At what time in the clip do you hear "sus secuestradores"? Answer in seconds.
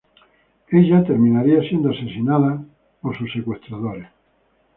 3.15-4.09